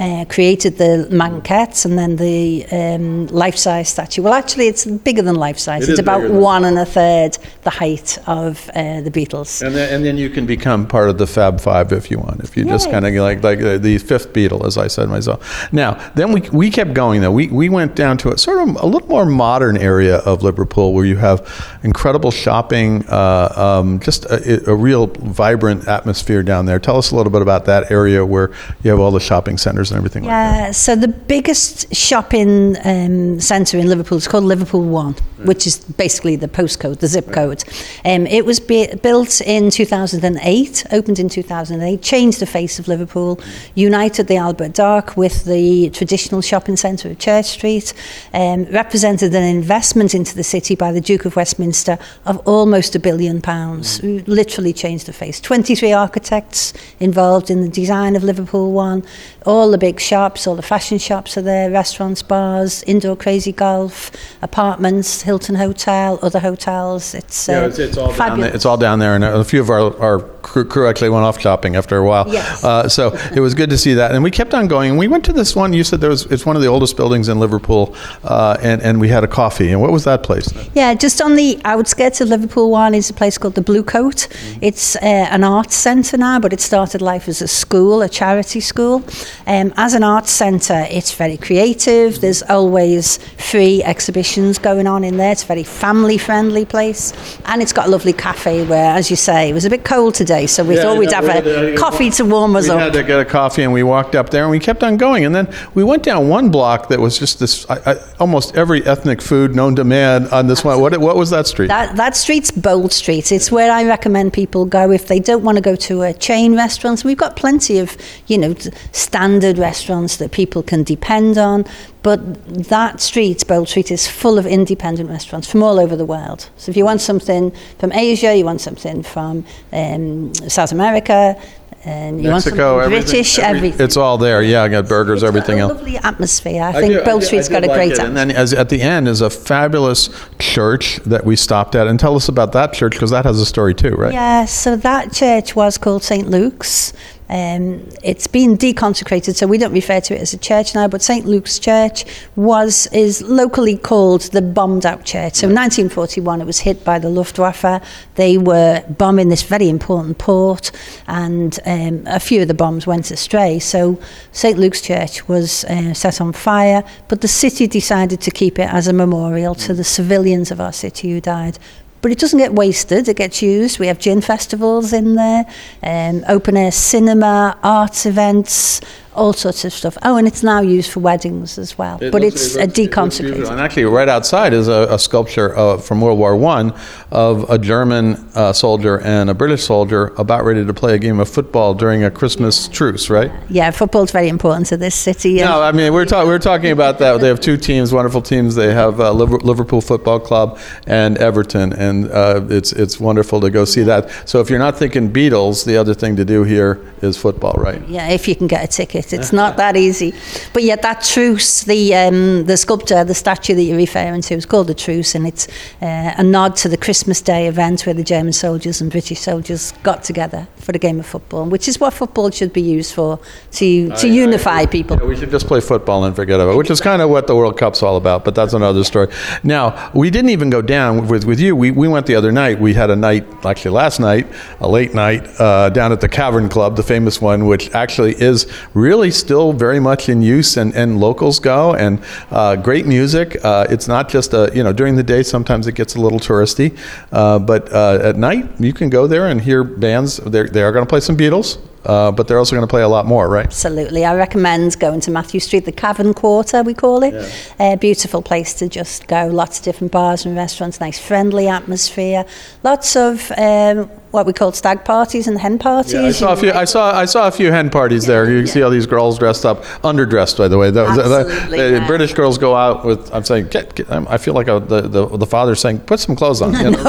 Uh, 0.00 0.24
created 0.30 0.78
the 0.78 1.06
maquettes 1.10 1.84
and 1.84 1.98
then 1.98 2.16
the 2.16 2.64
um, 2.72 3.26
life-size 3.26 3.86
statue. 3.86 4.22
Well, 4.22 4.32
actually, 4.32 4.66
it's 4.66 4.86
bigger 4.86 5.20
than 5.20 5.34
life-size. 5.34 5.86
It 5.86 5.92
it's 5.92 6.00
about 6.00 6.30
one 6.30 6.64
and 6.64 6.78
a 6.78 6.86
third 6.86 7.36
the 7.64 7.70
height 7.70 8.16
of 8.26 8.70
uh, 8.70 9.02
the 9.02 9.10
Beatles. 9.10 9.60
And 9.60 9.74
then, 9.74 9.92
and 9.94 10.02
then 10.02 10.16
you 10.16 10.30
can 10.30 10.46
become 10.46 10.86
part 10.86 11.10
of 11.10 11.18
the 11.18 11.26
Fab 11.26 11.60
Five 11.60 11.92
if 11.92 12.10
you 12.10 12.18
want. 12.18 12.40
If 12.40 12.56
you 12.56 12.64
just 12.64 12.90
kind 12.90 13.06
of 13.06 13.12
like 13.12 13.42
like 13.44 13.60
uh, 13.60 13.76
the 13.76 13.98
fifth 13.98 14.32
Beatle, 14.32 14.64
as 14.64 14.78
I 14.78 14.86
said 14.86 15.10
myself. 15.10 15.70
Now, 15.70 15.98
then 16.14 16.32
we 16.32 16.40
we 16.50 16.70
kept 16.70 16.94
going 16.94 17.20
though. 17.20 17.32
We 17.32 17.48
we 17.48 17.68
went 17.68 17.94
down 17.94 18.16
to 18.18 18.32
a 18.32 18.38
sort 18.38 18.66
of 18.66 18.76
a 18.82 18.86
little 18.86 19.08
more 19.08 19.26
modern 19.26 19.76
area 19.76 20.16
of 20.18 20.42
Liverpool 20.42 20.94
where 20.94 21.04
you 21.04 21.16
have 21.16 21.38
incredible 21.82 22.30
shopping, 22.30 23.06
uh, 23.08 23.52
um, 23.54 24.00
just 24.00 24.24
a, 24.24 24.70
a 24.70 24.74
real 24.74 25.08
vibrant 25.08 25.86
atmosphere 25.88 26.42
down 26.42 26.64
there. 26.64 26.78
Tell 26.78 26.96
us 26.96 27.10
a 27.10 27.16
little 27.16 27.32
bit 27.32 27.42
about 27.42 27.66
that 27.66 27.90
area 27.90 28.24
where 28.24 28.50
you 28.82 28.90
have 28.90 29.00
all 29.00 29.10
the 29.10 29.20
shopping 29.20 29.58
centers 29.58 29.89
and 29.90 29.98
everything 29.98 30.24
like 30.24 30.30
that. 30.30 30.56
Yeah, 30.56 30.70
so 30.72 30.96
the 30.96 31.08
biggest 31.08 31.94
shopping 31.94 32.76
um, 32.84 33.40
centre 33.40 33.78
in 33.78 33.88
Liverpool 33.88 34.18
is 34.18 34.28
called 34.28 34.44
Liverpool 34.44 34.82
One, 34.82 35.14
which 35.44 35.66
is 35.66 35.78
basically 35.78 36.36
the 36.36 36.48
postcode, 36.48 36.98
the 36.98 37.06
zip 37.06 37.32
code. 37.32 37.64
Um, 38.04 38.26
it 38.26 38.44
was 38.44 38.60
be- 38.60 38.94
built 39.02 39.40
in 39.40 39.70
2008, 39.70 40.86
opened 40.92 41.18
in 41.18 41.28
2008, 41.28 42.02
changed 42.02 42.40
the 42.40 42.46
face 42.46 42.78
of 42.78 42.88
Liverpool, 42.88 43.40
united 43.74 44.26
the 44.26 44.36
Albert 44.36 44.74
Dock 44.74 45.16
with 45.16 45.44
the 45.44 45.90
traditional 45.90 46.40
shopping 46.40 46.76
centre 46.76 47.10
of 47.10 47.18
Church 47.18 47.46
Street, 47.46 47.92
um, 48.32 48.64
represented 48.66 49.34
an 49.34 49.42
investment 49.42 50.14
into 50.14 50.34
the 50.34 50.44
city 50.44 50.74
by 50.74 50.92
the 50.92 51.00
Duke 51.00 51.24
of 51.24 51.36
Westminster 51.36 51.98
of 52.26 52.38
almost 52.46 52.94
a 52.94 52.98
billion 52.98 53.40
pounds. 53.40 53.98
who 53.98 54.22
Literally 54.26 54.72
changed 54.72 55.06
the 55.06 55.12
face. 55.12 55.40
23 55.40 55.92
architects 55.92 56.72
involved 56.98 57.50
in 57.50 57.62
the 57.62 57.68
design 57.68 58.16
of 58.16 58.22
Liverpool 58.22 58.72
One. 58.72 59.02
All 59.46 59.70
the 59.70 59.78
big 59.78 60.00
shops, 60.00 60.46
all 60.46 60.56
the 60.56 60.62
fashion 60.62 60.98
shops 60.98 61.36
are 61.36 61.42
there, 61.42 61.70
restaurants, 61.70 62.22
bars, 62.22 62.82
indoor 62.84 63.16
crazy 63.16 63.52
golf, 63.52 64.10
apartments, 64.42 65.22
Hilton 65.30 65.54
Hotel, 65.54 66.18
other 66.22 66.40
hotels. 66.40 67.14
It's, 67.14 67.48
uh, 67.48 67.52
Yeah, 67.52 67.66
it's, 67.66 67.78
it's 67.78 67.96
all 67.96 68.08
down 68.08 68.16
fabulous. 68.16 68.46
there. 68.48 68.54
It's 68.56 68.66
all 68.66 68.76
down 68.76 68.98
there, 68.98 69.14
and 69.14 69.22
a 69.24 69.44
few 69.44 69.60
of 69.60 69.70
our, 69.70 69.96
our 70.00 70.18
crew, 70.42 70.64
crew 70.64 70.88
actually 70.88 71.10
went 71.10 71.24
off 71.24 71.40
shopping 71.40 71.76
after 71.76 71.96
a 71.98 72.04
while. 72.04 72.26
Yes. 72.26 72.64
Uh, 72.64 72.88
so 72.88 73.12
it 73.32 73.38
was 73.38 73.54
good 73.54 73.70
to 73.70 73.78
see 73.78 73.94
that, 73.94 74.10
and 74.12 74.24
we 74.24 74.32
kept 74.32 74.54
on 74.54 74.66
going. 74.66 74.96
We 74.96 75.06
went 75.06 75.24
to 75.26 75.32
this 75.32 75.54
one. 75.54 75.72
You 75.72 75.84
said 75.84 76.00
there 76.00 76.10
was 76.10 76.26
it's 76.34 76.44
one 76.44 76.56
of 76.56 76.62
the 76.62 76.68
oldest 76.68 76.96
buildings 76.96 77.28
in 77.28 77.38
Liverpool, 77.38 77.94
uh, 78.24 78.56
and 78.60 78.82
and 78.82 79.00
we 79.00 79.08
had 79.08 79.22
a 79.22 79.28
coffee. 79.28 79.70
And 79.70 79.80
what 79.80 79.92
was 79.92 80.02
that 80.02 80.24
place? 80.24 80.48
Yeah, 80.74 80.94
just 80.94 81.22
on 81.22 81.36
the 81.36 81.60
outskirts 81.64 82.20
of 82.20 82.28
Liverpool 82.28 82.72
One 82.72 82.92
is 82.96 83.08
a 83.08 83.14
place 83.14 83.38
called 83.38 83.54
the 83.54 83.62
Bluecoat. 83.62 84.26
It's 84.60 84.96
uh, 84.96 85.00
an 85.36 85.44
arts 85.44 85.76
centre 85.76 86.16
now, 86.18 86.40
but 86.40 86.52
it 86.52 86.60
started 86.60 87.00
life 87.02 87.28
as 87.28 87.40
a 87.40 87.46
school, 87.48 88.02
a 88.02 88.08
charity 88.08 88.58
school. 88.60 89.04
Um, 89.46 89.72
as 89.76 89.94
an 89.94 90.02
arts 90.02 90.32
centre, 90.32 90.86
it's 90.90 91.12
very 91.14 91.36
creative. 91.36 92.20
There's 92.20 92.42
always 92.42 93.18
free 93.38 93.84
exhibitions 93.84 94.58
going 94.58 94.88
on 94.88 95.04
in 95.04 95.16
there. 95.20 95.32
It's 95.32 95.44
a 95.44 95.46
very 95.46 95.62
family-friendly 95.64 96.64
place, 96.64 97.12
and 97.44 97.62
it's 97.62 97.72
got 97.72 97.86
a 97.86 97.90
lovely 97.90 98.12
cafe 98.12 98.64
where, 98.64 98.94
as 98.94 99.10
you 99.10 99.16
say, 99.16 99.50
it 99.50 99.52
was 99.52 99.64
a 99.64 99.70
bit 99.70 99.84
cold 99.84 100.14
today, 100.14 100.46
so 100.46 100.64
we 100.64 100.74
Yeah, 100.74 100.82
thought 100.82 100.98
we'd 100.98 101.12
have 101.12 101.24
we 101.24 101.74
a 101.74 101.76
coffee 101.76 102.10
to 102.10 102.24
warm 102.24 102.56
us 102.56 102.64
we 102.64 102.70
up. 102.70 102.76
We 102.76 102.82
had 102.82 102.92
to 102.94 103.02
get 103.02 103.20
a 103.20 103.24
coffee, 103.24 103.62
and 103.62 103.72
we 103.72 103.82
walked 103.82 104.14
up 104.14 104.30
there, 104.30 104.42
and 104.42 104.50
we 104.50 104.58
kept 104.58 104.82
on 104.82 104.96
going. 104.96 105.24
And 105.24 105.34
then 105.34 105.46
we 105.74 105.84
went 105.84 106.02
down 106.02 106.28
one 106.28 106.50
block 106.50 106.88
that 106.88 107.00
was 107.00 107.18
just 107.18 107.38
this 107.38 107.68
I, 107.70 107.92
I, 107.92 107.96
almost 108.18 108.56
every 108.56 108.84
ethnic 108.86 109.20
food 109.22 109.54
known 109.54 109.76
to 109.76 109.84
man 109.84 110.26
on 110.28 110.46
this 110.46 110.64
one. 110.64 110.80
What 110.80 110.98
what 110.98 111.16
was 111.16 111.30
that 111.30 111.46
street? 111.46 111.68
That, 111.68 111.96
that 111.96 112.16
street's 112.16 112.50
Bold 112.50 112.92
Street. 112.92 113.30
It's 113.30 113.50
where 113.52 113.70
I 113.70 113.84
recommend 113.84 114.32
people 114.32 114.64
go 114.64 114.90
if 114.90 115.06
they 115.06 115.20
don't 115.20 115.44
want 115.44 115.56
to 115.56 115.62
go 115.62 115.76
to 115.76 116.02
a 116.02 116.12
chain 116.14 116.56
restaurant. 116.56 117.04
We've 117.04 117.16
got 117.16 117.36
plenty 117.36 117.78
of, 117.78 117.96
you 118.26 118.38
know, 118.38 118.54
standard 118.92 119.58
restaurants 119.58 120.16
that 120.16 120.32
people 120.32 120.62
can 120.62 120.82
depend 120.82 121.38
on. 121.38 121.64
But 122.02 122.44
that 122.68 123.00
street, 123.00 123.46
Bold 123.46 123.68
Street, 123.68 123.90
is 123.90 124.06
full 124.08 124.38
of 124.38 124.46
independent 124.46 125.10
restaurants 125.10 125.50
from 125.50 125.62
all 125.62 125.78
over 125.78 125.96
the 125.96 126.06
world. 126.06 126.48
So 126.56 126.70
if 126.70 126.76
you 126.76 126.84
want 126.84 127.02
something 127.02 127.52
from 127.78 127.92
Asia, 127.92 128.34
you 128.34 128.44
want 128.46 128.62
something 128.62 129.02
from 129.02 129.44
um, 129.72 130.32
South 130.34 130.72
America, 130.72 131.38
and 131.84 132.22
you 132.22 132.30
Mexico, 132.30 132.30
want 132.30 132.42
something 132.42 132.60
everything, 132.60 133.10
British, 133.10 133.38
every- 133.38 133.58
everything. 133.58 133.84
It's 133.84 133.96
all 133.98 134.16
there. 134.18 134.42
Yeah, 134.42 134.62
I 134.62 134.68
got 134.68 134.88
burgers, 134.88 135.22
It's 135.22 135.22
got 135.22 135.28
everything 135.28 135.60
a 135.60 135.62
else. 135.64 135.72
lovely 135.74 135.96
atmosphere. 135.98 136.62
I, 136.62 136.68
I 136.68 136.72
think 136.72 136.92
do- 136.94 137.00
I 137.02 137.04
Bold 137.04 137.20
do- 137.20 137.26
Street's 137.26 137.48
I 137.48 137.52
got 137.52 137.60
did 137.60 137.70
a 137.70 137.74
great 137.74 137.92
it. 137.92 137.98
atmosphere. 137.98 138.06
And 138.06 138.16
then 138.16 138.30
as, 138.30 138.52
at 138.54 138.68
the 138.70 138.80
end 138.82 139.06
is 139.08 139.20
a 139.20 139.28
fabulous 139.30 140.08
church 140.38 140.96
that 141.06 141.24
we 141.24 141.36
stopped 141.36 141.74
at. 141.74 141.86
And 141.86 141.98
tell 142.00 142.16
us 142.16 142.28
about 142.28 142.52
that 142.52 142.72
church 142.72 142.92
because 142.92 143.10
that 143.10 143.24
has 143.26 143.38
a 143.40 143.46
story 143.46 143.74
too, 143.74 143.90
right? 143.90 144.12
Yeah, 144.12 144.44
so 144.46 144.76
that 144.76 145.12
church 145.12 145.54
was 145.56 145.76
called 145.78 146.02
St. 146.02 146.28
Luke's. 146.28 146.92
Um, 147.30 147.88
it's 148.02 148.26
been 148.26 148.58
deconsecrated, 148.58 149.36
so 149.36 149.46
we 149.46 149.56
don't 149.56 149.72
refer 149.72 150.00
to 150.00 150.14
it 150.16 150.20
as 150.20 150.34
a 150.34 150.38
church 150.38 150.74
now. 150.74 150.88
But 150.88 151.00
St. 151.00 151.24
Luke's 151.26 151.60
Church 151.60 152.04
was 152.34 152.88
is 152.88 153.22
locally 153.22 153.78
called 153.78 154.22
the 154.32 154.42
bombed 154.42 154.84
out 154.84 155.04
church. 155.04 155.36
So 155.36 155.48
in 155.48 155.54
1941, 155.54 156.40
it 156.40 156.44
was 156.44 156.58
hit 156.58 156.84
by 156.84 156.98
the 156.98 157.08
Luftwaffe. 157.08 157.82
They 158.16 158.36
were 158.36 158.82
bombing 158.88 159.28
this 159.28 159.42
very 159.42 159.68
important 159.68 160.18
port, 160.18 160.72
and 161.06 161.56
um, 161.66 162.02
a 162.06 162.18
few 162.18 162.42
of 162.42 162.48
the 162.48 162.54
bombs 162.54 162.84
went 162.84 163.12
astray. 163.12 163.60
So 163.60 164.00
St. 164.32 164.58
Luke's 164.58 164.80
Church 164.80 165.28
was 165.28 165.64
uh, 165.64 165.94
set 165.94 166.20
on 166.20 166.32
fire, 166.32 166.82
but 167.06 167.20
the 167.20 167.28
city 167.28 167.68
decided 167.68 168.20
to 168.22 168.32
keep 168.32 168.58
it 168.58 168.68
as 168.68 168.88
a 168.88 168.92
memorial 168.92 169.54
to 169.54 169.72
the 169.72 169.84
civilians 169.84 170.50
of 170.50 170.60
our 170.60 170.72
city 170.72 171.12
who 171.12 171.20
died. 171.20 171.58
But 172.02 172.12
it 172.12 172.18
doesn't 172.18 172.38
get 172.38 172.54
wasted, 172.54 173.08
it 173.08 173.16
gets 173.16 173.42
used. 173.42 173.78
We 173.78 173.86
have 173.86 173.98
gin 173.98 174.20
festivals 174.20 174.92
in 174.92 175.14
there, 175.14 175.44
um, 175.82 176.24
open 176.28 176.56
air 176.56 176.72
cinema, 176.72 177.58
arts 177.62 178.06
events, 178.06 178.80
all 179.20 179.32
sorts 179.34 179.64
of 179.66 179.72
stuff. 179.72 179.96
Oh, 180.02 180.16
and 180.16 180.26
it's 180.26 180.42
now 180.42 180.60
used 180.62 180.90
for 180.92 181.00
weddings 181.00 181.58
as 181.58 181.76
well. 181.76 181.96
It 182.00 182.10
but 182.10 182.22
looks- 182.22 182.34
it's 182.34 182.56
it 182.56 182.58
a 182.58 182.64
looks- 182.66 182.78
it 182.78 182.82
looks 182.82 182.96
deconsecrated. 183.18 183.20
beautiful. 183.34 183.52
And 183.52 183.60
actually, 183.60 183.84
right 183.84 184.08
outside 184.08 184.52
is 184.60 184.66
a, 184.68 184.86
a 184.90 184.98
sculpture 184.98 185.56
uh, 185.56 185.76
from 185.76 186.00
World 186.00 186.18
War 186.18 186.34
One 186.36 186.72
of 187.10 187.48
a 187.50 187.58
German 187.58 188.04
uh, 188.34 188.52
soldier 188.52 189.00
and 189.02 189.28
a 189.28 189.34
British 189.34 189.62
soldier 189.64 190.02
about 190.16 190.44
ready 190.44 190.64
to 190.64 190.74
play 190.74 190.94
a 190.94 190.98
game 190.98 191.20
of 191.20 191.28
football 191.28 191.74
during 191.74 192.02
a 192.04 192.10
Christmas 192.10 192.66
truce. 192.68 193.10
Right? 193.10 193.30
Yeah, 193.50 193.70
football's 193.72 194.10
very 194.10 194.28
important 194.28 194.66
to 194.68 194.76
this 194.78 194.94
city. 194.94 195.34
No, 195.36 195.60
I 195.62 195.72
mean 195.72 195.92
we're 195.92 196.06
talking 196.06 196.28
we're 196.28 196.38
talking 196.52 196.70
about 196.70 196.98
that. 197.00 197.20
They 197.20 197.28
have 197.28 197.40
two 197.40 197.56
teams, 197.58 197.92
wonderful 197.92 198.22
teams. 198.22 198.54
They 198.54 198.72
have 198.72 199.00
uh, 199.00 199.12
Liverpool 199.12 199.80
Football 199.82 200.20
Club 200.20 200.58
and 200.86 201.18
Everton, 201.18 201.72
and 201.74 202.10
uh, 202.10 202.40
it's 202.48 202.72
it's 202.72 202.98
wonderful 202.98 203.40
to 203.42 203.50
go 203.50 203.64
see 203.66 203.82
that. 203.84 204.02
So 204.24 204.40
if 204.40 204.48
you're 204.50 204.58
not 204.66 204.78
thinking 204.78 205.12
Beatles, 205.12 205.64
the 205.66 205.76
other 205.76 205.94
thing 205.94 206.16
to 206.16 206.24
do 206.24 206.42
here 206.44 206.80
is 207.02 207.16
football, 207.16 207.54
right? 207.58 207.86
Yeah, 207.88 208.08
if 208.08 208.26
you 208.28 208.34
can 208.36 208.46
get 208.46 208.62
a 208.64 208.68
ticket, 208.68 209.09
it's 209.12 209.32
not 209.32 209.56
that 209.56 209.76
easy. 209.76 210.14
But 210.52 210.62
yet, 210.62 210.82
that 210.82 211.02
truce, 211.02 211.64
the 211.64 211.94
um, 211.94 212.44
the 212.44 212.56
sculpture, 212.56 213.04
the 213.04 213.14
statue 213.14 213.54
that 213.54 213.62
you're 213.62 213.76
referring 213.76 214.22
to, 214.22 214.34
is 214.34 214.46
called 214.46 214.66
the 214.66 214.74
truce, 214.74 215.14
and 215.14 215.26
it's 215.26 215.48
uh, 215.80 216.14
a 216.16 216.22
nod 216.22 216.56
to 216.56 216.68
the 216.68 216.76
Christmas 216.76 217.20
Day 217.20 217.46
event 217.46 217.86
where 217.86 217.94
the 217.94 218.04
German 218.04 218.32
soldiers 218.32 218.80
and 218.80 218.90
British 218.90 219.20
soldiers 219.20 219.72
got 219.82 220.04
together 220.04 220.46
for 220.56 220.72
the 220.72 220.78
game 220.78 221.00
of 221.00 221.06
football, 221.06 221.46
which 221.46 221.68
is 221.68 221.80
what 221.80 221.92
football 221.94 222.30
should 222.30 222.52
be 222.52 222.62
used 222.62 222.94
for 222.94 223.18
to 223.52 223.90
to 223.96 224.08
unify 224.08 224.66
people. 224.66 224.96
Yeah, 224.96 225.06
we 225.06 225.16
should 225.16 225.30
just 225.30 225.46
play 225.46 225.60
football 225.60 226.04
and 226.04 226.14
forget 226.14 226.40
about 226.40 226.52
it, 226.52 226.56
which 226.56 226.70
is 226.70 226.80
kind 226.80 227.02
of 227.02 227.10
what 227.10 227.26
the 227.26 227.36
World 227.36 227.58
Cup's 227.58 227.82
all 227.82 227.96
about, 227.96 228.24
but 228.24 228.34
that's 228.34 228.52
another 228.52 228.84
story. 228.84 229.08
Now, 229.42 229.90
we 229.94 230.10
didn't 230.10 230.30
even 230.30 230.50
go 230.50 230.62
down 230.62 231.08
with, 231.08 231.24
with 231.24 231.40
you. 231.40 231.56
We, 231.56 231.70
we 231.70 231.88
went 231.88 232.06
the 232.06 232.14
other 232.14 232.32
night. 232.32 232.60
We 232.60 232.74
had 232.74 232.90
a 232.90 232.96
night, 232.96 233.26
actually 233.44 233.72
last 233.72 234.00
night, 234.00 234.26
a 234.60 234.68
late 234.68 234.94
night, 234.94 235.26
uh, 235.40 235.70
down 235.70 235.92
at 235.92 236.00
the 236.00 236.08
Cavern 236.08 236.48
Club, 236.48 236.76
the 236.76 236.82
famous 236.82 237.20
one, 237.20 237.46
which 237.46 237.70
actually 237.74 238.20
is 238.20 238.46
really 238.74 238.89
still 239.10 239.52
very 239.52 239.78
much 239.78 240.08
in 240.08 240.22
use 240.22 240.56
and, 240.56 240.74
and 240.74 240.98
locals 240.98 241.38
go 241.38 241.74
and 241.74 242.02
uh, 242.30 242.56
great 242.56 242.86
music. 242.86 243.36
Uh, 243.44 243.66
it's 243.70 243.86
not 243.86 244.08
just 244.08 244.34
a, 244.34 244.50
you 244.54 244.64
know, 244.64 244.72
during 244.72 244.96
the 244.96 245.02
day, 245.02 245.22
sometimes 245.22 245.66
it 245.66 245.74
gets 245.74 245.94
a 245.94 246.00
little 246.00 246.18
touristy, 246.18 246.76
uh, 247.12 247.38
but 247.38 247.72
uh, 247.72 247.98
at 248.02 248.16
night, 248.16 248.48
you 248.58 248.72
can 248.72 248.90
go 248.90 249.06
there 249.06 249.28
and 249.28 249.40
hear 249.40 249.62
bands. 249.64 250.16
They're, 250.16 250.48
they 250.48 250.62
are 250.62 250.72
going 250.72 250.84
to 250.84 250.88
play 250.88 251.00
some 251.00 251.16
Beatles. 251.16 251.58
Uh, 251.84 252.12
but 252.12 252.28
they're 252.28 252.38
also 252.38 252.54
going 252.54 252.66
to 252.66 252.70
play 252.70 252.82
a 252.82 252.88
lot 252.88 253.06
more, 253.06 253.28
right? 253.28 253.46
Absolutely. 253.46 254.04
I 254.04 254.14
recommend 254.14 254.78
going 254.78 255.00
to 255.00 255.10
Mathew 255.10 255.40
Street, 255.40 255.64
the 255.64 255.72
Cavern 255.72 256.12
Quarter, 256.14 256.62
we 256.62 256.74
call 256.74 257.02
it. 257.02 257.14
A 257.58 257.76
beautiful 257.76 258.20
place 258.22 258.52
to 258.54 258.68
just 258.68 259.06
go. 259.06 259.26
Lots 259.28 259.58
of 259.58 259.64
different 259.64 259.92
bars 259.92 260.26
and 260.26 260.36
restaurants, 260.36 260.80
nice 260.80 260.98
friendly 260.98 261.48
atmosphere. 261.48 262.24
Lots 262.62 262.96
of 262.96 263.32
um, 263.38 263.88
what 264.10 264.26
we 264.26 264.32
call 264.32 264.52
stag 264.52 264.84
parties 264.84 265.26
and 265.28 265.38
hen 265.38 265.58
parties. 265.58 265.94
I 265.94 266.10
saw 266.10 266.32
a 266.32 266.36
few. 266.36 266.52
I 266.52 266.64
saw. 266.64 266.92
I 266.92 267.04
saw 267.06 267.28
a 267.28 267.30
few 267.30 267.50
hen 267.52 267.70
parties 267.70 268.04
there. 268.06 268.30
You 268.30 268.46
see 268.46 268.60
all 268.62 268.70
these 268.70 268.86
girls 268.86 269.18
dressed 269.18 269.46
up, 269.46 269.62
underdressed, 269.82 270.36
by 270.36 270.48
the 270.48 270.58
way. 270.58 270.70
The, 270.70 270.84
the- 270.84 271.02
the- 271.02 271.14
Absolutely, 271.30 271.58
the 271.58 271.70
yeah. 271.78 271.86
British 271.86 272.12
girls 272.14 272.36
go 272.36 272.54
out 272.56 272.84
with. 272.84 273.12
I'm 273.14 273.24
saying, 273.24 273.48
get, 273.48 273.74
get, 273.76 273.90
I 273.90 274.18
feel 274.18 274.34
like 274.34 274.48
a, 274.48 274.58
the, 274.60 274.82
the 274.82 275.06
the 275.16 275.26
father's 275.26 275.60
saying, 275.60 275.80
put 275.80 276.00
some 276.00 276.16
clothes 276.16 276.42
on. 276.42 276.52
You 276.54 276.70
know? 276.72 276.82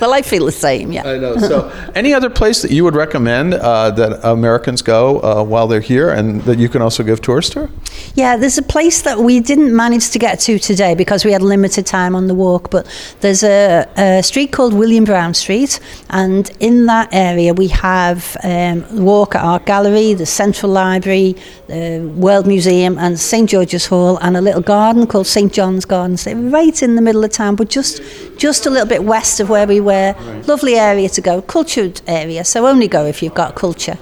well, 0.00 0.12
I 0.12 0.22
feel 0.22 0.44
the 0.46 0.52
same, 0.52 0.92
yeah. 0.92 1.08
I 1.08 1.18
know. 1.18 1.36
So, 1.38 1.70
any 1.94 2.12
other 2.12 2.28
place 2.30 2.60
that 2.62 2.70
you 2.70 2.84
would 2.84 2.94
recommend 2.94 3.54
uh, 3.54 3.90
that 3.92 4.24
Americans 4.32 4.82
go 4.82 5.20
uh, 5.20 5.42
while 5.42 5.66
they're 5.66 5.80
here, 5.80 6.10
and 6.10 6.42
that 6.42 6.58
you 6.58 6.68
can 6.68 6.82
also 6.82 7.02
give 7.02 7.20
tours 7.20 7.50
to? 7.50 7.68
Yeah, 8.14 8.36
there's 8.36 8.58
a 8.58 8.62
place 8.62 9.02
that 9.02 9.18
we 9.18 9.40
didn't 9.40 9.74
manage 9.74 10.10
to 10.10 10.18
get 10.18 10.40
to 10.40 10.58
today 10.58 10.94
because 10.94 11.24
we 11.24 11.32
had 11.32 11.42
limited 11.42 11.86
time 11.86 12.14
on 12.14 12.26
the 12.26 12.34
walk, 12.34 12.70
but 12.70 12.86
there's 13.20 13.42
a, 13.42 13.86
a 13.96 14.22
street 14.22 14.52
called 14.52 14.74
William 14.74 15.04
Brown 15.04 15.34
Street, 15.34 15.80
and 16.10 16.50
in 16.60 16.86
that 16.86 17.08
area 17.12 17.54
we 17.54 17.68
have 17.68 18.36
um, 18.42 18.84
Walker 19.04 19.38
Art 19.38 19.66
Gallery, 19.66 20.14
the 20.14 20.26
Central 20.26 20.72
Library, 20.72 21.36
the 21.66 22.00
World 22.16 22.46
Museum, 22.46 22.98
and 22.98 23.18
St 23.18 23.48
George's 23.48 23.86
Hall, 23.86 24.18
and 24.18 24.36
a 24.36 24.40
little 24.40 24.62
garden 24.62 25.06
called 25.06 25.26
St 25.26 25.52
John's 25.52 25.84
Gardens. 25.84 26.24
They're 26.24 26.36
right 26.36 26.82
in 26.82 26.94
the 26.94 27.02
middle 27.02 27.24
of 27.24 27.30
town, 27.30 27.56
but 27.56 27.68
just 27.68 28.02
just 28.36 28.66
a 28.66 28.70
little 28.70 28.88
bit 28.88 29.04
west 29.04 29.40
of 29.40 29.48
where 29.48 29.66
we 29.66 29.80
were. 29.80 30.14
Lovely 30.46 30.76
area 30.76 31.08
to 31.10 31.20
go, 31.20 31.42
cultured 31.42 32.00
area. 32.06 32.44
So 32.44 32.66
only 32.66 32.88
go 32.88 33.04
if 33.04 33.22
you've 33.22 33.34
got 33.34 33.54
culture. 33.54 33.98